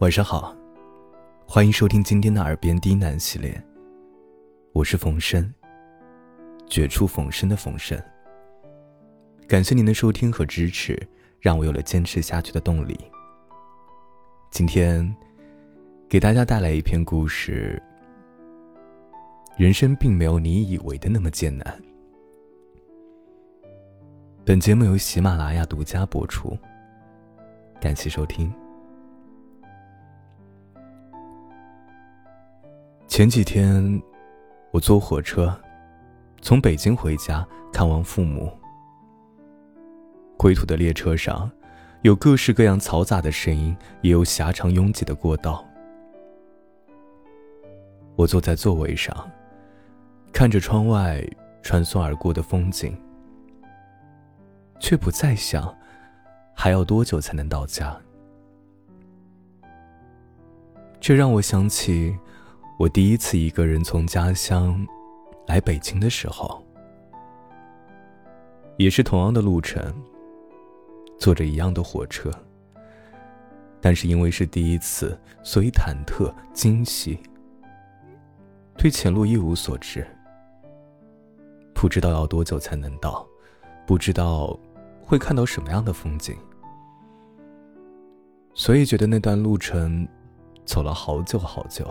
[0.00, 0.56] 晚上好，
[1.46, 3.62] 欢迎收听今天的耳边低喃系列。
[4.72, 5.52] 我是冯生，
[6.66, 8.02] 绝处逢生的冯生。
[9.46, 10.98] 感谢您的收听和支持，
[11.38, 12.98] 让我有了坚持下去的动力。
[14.50, 15.14] 今天
[16.08, 17.78] 给大家带来一篇故事：
[19.58, 21.82] 人生并没有你以为的那么艰难。
[24.46, 26.56] 本节目由喜马拉雅独家播出，
[27.78, 28.50] 感谢收听。
[33.10, 34.00] 前几天，
[34.70, 35.52] 我坐火车
[36.40, 38.56] 从北京回家看望父母。
[40.36, 41.50] 归途的列车上，
[42.02, 45.66] 有各式各样嘈杂的声音，也有狭长拥挤的过道。
[48.14, 49.28] 我坐在座位上，
[50.32, 51.20] 看着窗外
[51.62, 52.96] 穿梭而过的风景，
[54.78, 55.76] 却不再想
[56.54, 58.00] 还要多久才能到家。
[61.00, 62.16] 这让我想起。
[62.80, 64.86] 我第一次一个人从家乡
[65.46, 66.64] 来北京的时候，
[68.78, 69.94] 也是同样的路程，
[71.18, 72.32] 坐着一样的火车。
[73.82, 77.18] 但是因为是第一次，所以忐忑、惊喜，
[78.78, 80.06] 对前路一无所知，
[81.74, 83.28] 不知道要多久才能到，
[83.86, 84.58] 不知道
[85.02, 86.34] 会看到什么样的风景，
[88.54, 90.08] 所以觉得那段路程
[90.64, 91.86] 走了好久好久。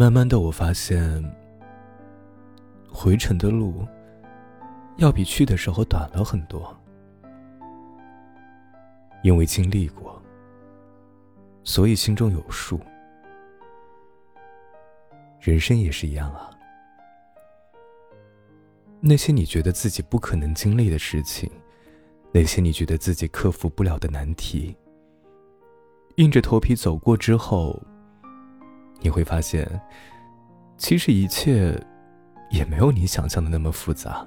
[0.00, 1.20] 慢慢的，我发现
[2.88, 3.84] 回程的路
[4.98, 6.72] 要比去的时候短了很多，
[9.24, 10.22] 因为经历过，
[11.64, 12.80] 所以心中有数。
[15.40, 16.48] 人生也是一样啊，
[19.00, 21.50] 那些你觉得自己不可能经历的事情，
[22.30, 24.76] 那些你觉得自己克服不了的难题，
[26.18, 27.76] 硬着头皮走过之后。
[29.00, 29.68] 你会发现，
[30.76, 31.78] 其实一切
[32.50, 34.26] 也没有你想象的那么复杂。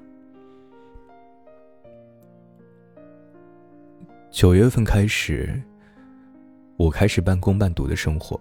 [4.29, 5.61] 九月份开始，
[6.77, 8.39] 我开始半工半读的生活，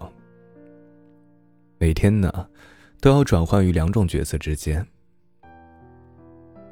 [1.78, 2.48] 每天呢
[3.00, 4.86] 都要转换于两种角色之间：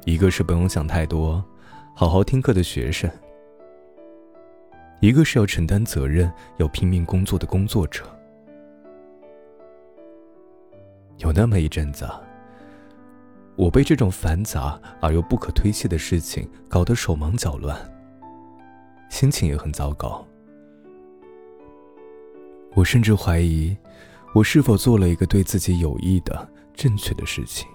[0.05, 1.43] 一个是不用想太多、
[1.93, 3.09] 好好听课的学生；
[5.01, 8.05] 一个是要承担责任、要拼命工作的工作者。
[11.19, 12.09] 有那么一阵子，
[13.55, 17.77] 我被这种繁杂而又不可推卸的事情搞得手忙脚乱，
[19.09, 20.25] 心情也很糟糕。
[22.73, 23.75] 我甚至怀疑，
[24.33, 27.67] 我是否做了一个对自己有益的正确的事情。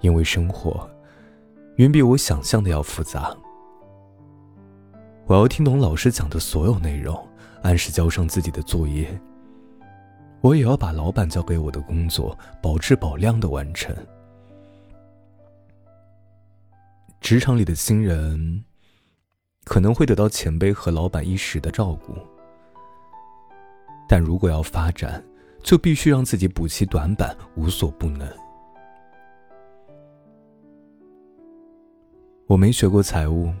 [0.00, 0.88] 因为生活
[1.76, 3.34] 远比我想象的要复杂，
[5.26, 7.26] 我要听懂老师讲的所有内容，
[7.62, 9.18] 按时交上自己的作业。
[10.40, 13.94] 我也要把老板交给我的工作保质保量的完成。
[17.20, 18.64] 职场里的新人
[19.64, 22.14] 可能会得到前辈和老板一时的照顾，
[24.08, 25.22] 但如果要发展，
[25.62, 28.26] 就必须让自己补齐短板，无所不能。
[32.46, 33.52] 我没学过财务，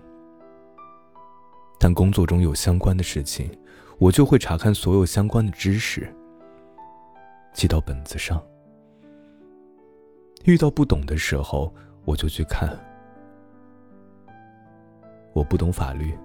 [1.78, 3.50] 但工作中有相关的事情，
[3.98, 6.10] 我就会查看所有相关的知识。
[7.58, 8.40] 记到本子上。
[10.44, 11.74] 遇到不懂的时候，
[12.04, 12.70] 我就去看。
[15.32, 16.16] 我不懂法律，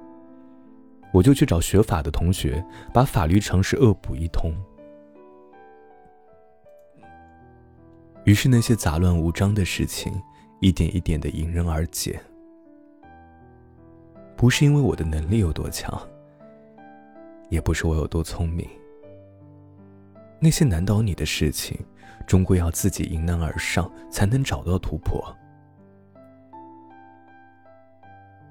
[1.12, 4.54] 我就去找学法的同学，把法律常识恶补一通。
[8.26, 10.14] 于是那些杂乱无章的事情，
[10.62, 12.22] 一点一点的迎刃而解。
[14.38, 16.00] 不是因为我的能力有多强，
[17.50, 18.70] 也不是我有多聪明。
[20.44, 21.80] 那些难倒你的事情，
[22.28, 25.24] 终归要自己迎难而上，才能找到突破。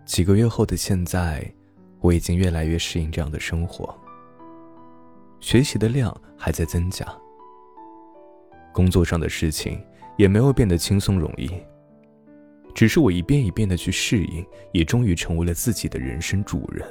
[0.07, 1.47] 几个月后的现在，
[2.01, 3.95] 我已经越来越适应这样的生活。
[5.39, 7.07] 学习的量还在增加，
[8.73, 9.79] 工作上的事情
[10.17, 11.51] 也没有变得轻松容易，
[12.75, 14.43] 只是我一遍一遍的去适应，
[14.73, 16.89] 也终于成为了自己的人生主人。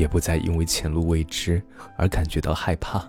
[0.00, 1.62] 也不再因为前路未知
[1.98, 3.06] 而感觉到害怕。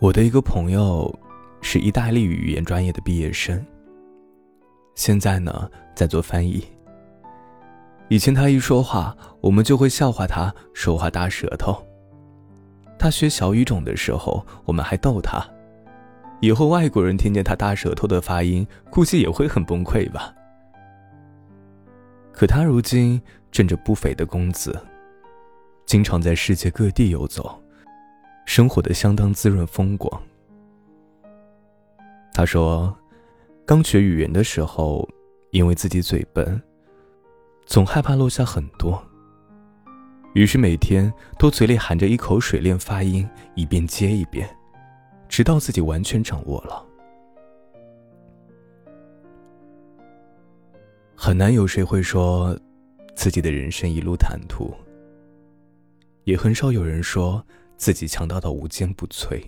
[0.00, 1.16] 我的一个朋友
[1.62, 3.64] 是意大利语言专业的毕业生，
[4.96, 6.62] 现在呢在做翻译。
[8.08, 11.80] 以前他一说话，我们就会笑话他说话大舌头。
[12.98, 15.42] 他学小语种的时候，我们还逗他，
[16.40, 20.34] 以后外国人听见他大舌头的发音，估计也会很崩溃吧。
[22.34, 23.20] 可他如今
[23.52, 24.76] 挣着不菲的工资，
[25.86, 27.62] 经常在世界各地游走，
[28.44, 30.22] 生活的相当滋润风光。
[32.32, 32.94] 他说，
[33.64, 35.08] 刚学语言的时候，
[35.52, 36.60] 因为自己嘴笨，
[37.64, 39.00] 总害怕落下很多，
[40.34, 44.48] 于是每天都嘴里含着一口水练发音，一遍接一遍。
[45.28, 46.84] 直到自己完全掌握了，
[51.26, 52.54] 很难有谁会说
[53.14, 54.74] 自己的人生一路坦途，
[56.24, 57.42] 也很少有人说
[57.78, 59.42] 自己强大到无坚不摧。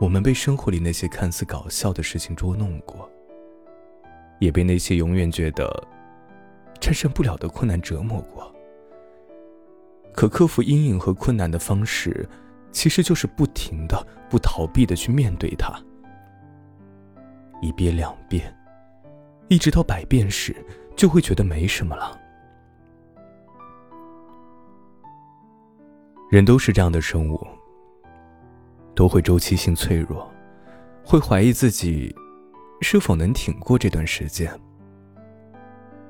[0.00, 3.08] 我们被生活里那些看似搞笑的事情捉弄过，
[4.40, 5.86] 也被那些永远觉得
[6.80, 8.52] 战胜不了的困难折磨过。
[10.12, 12.28] 可克服阴影和困难的方式。
[12.72, 15.80] 其实就是不停的、不逃避的去面对它，
[17.62, 18.52] 一遍两遍，
[19.48, 20.54] 一直到百遍时，
[20.96, 22.18] 就会觉得没什么了。
[26.30, 27.46] 人都是这样的生物，
[28.94, 30.30] 都会周期性脆弱，
[31.04, 32.14] 会怀疑自己
[32.80, 34.52] 是否能挺过这段时间，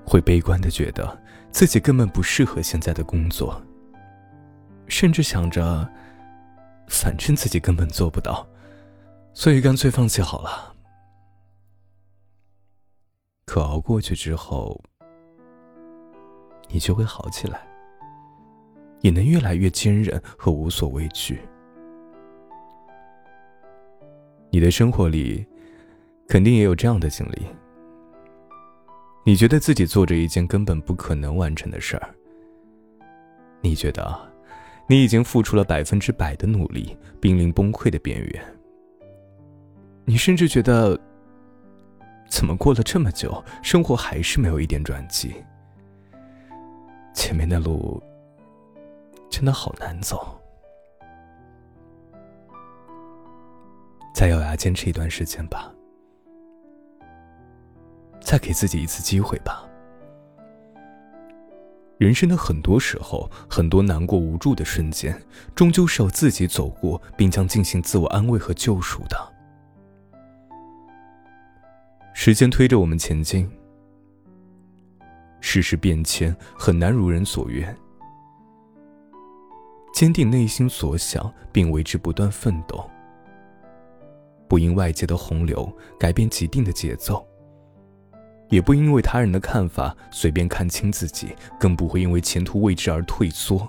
[0.06, 1.20] 会悲观的觉得
[1.50, 3.60] 自己根本不适合现在的工作，
[4.86, 5.88] 甚至想着。
[6.86, 8.46] 反正自己根本做不到，
[9.32, 10.73] 所以干脆放弃好了。
[13.44, 14.80] 可熬过去之后，
[16.68, 17.66] 你就会好起来，
[19.00, 21.38] 也能越来越坚韧和无所畏惧。
[24.50, 25.44] 你的生活里，
[26.28, 27.46] 肯定也有这样的经历。
[29.24, 32.14] 你觉得自己做着一件根本不可能完成的事儿，
[33.60, 34.32] 你觉得？
[34.86, 38.44] 你已经付出了百分之百的努力，濒临崩溃的边缘。
[40.04, 40.98] 你甚至觉得，
[42.28, 45.34] 怎么过了这么久，生活还是没有一点转机？
[47.14, 48.02] 前面的路
[49.30, 50.36] 真的好难走，
[54.14, 55.72] 再咬牙坚持一段时间吧，
[58.20, 59.64] 再给自己一次机会吧。
[61.98, 65.16] 人生的很多时候，很多难过无助的瞬间，
[65.54, 69.33] 终究是要自己走过，并将进行自我安慰和救赎的。
[72.24, 73.46] 时间推着我们前进，
[75.42, 77.76] 世事变迁，很难如人所愿。
[79.92, 82.82] 坚定内心所想，并为之不断奋斗，
[84.48, 87.22] 不因外界的洪流改变既定的节奏。
[88.48, 93.68] 也不因为他人的看法随便看清自己，更不会因为前途未知而退缩，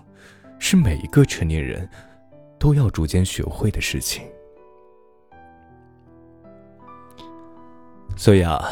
[0.60, 1.90] 是每一个成年人
[2.58, 4.24] 都要逐渐学会的事情。
[8.16, 8.66] 所以啊，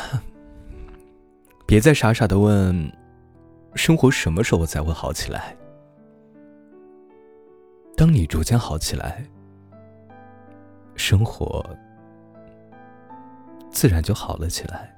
[1.68, 2.92] 别再傻傻的问，
[3.75, 5.56] 生活什么时候才会好起来？
[7.95, 9.24] 当你逐渐好起来，
[10.95, 11.63] 生活
[13.69, 14.93] 自然就好了起来。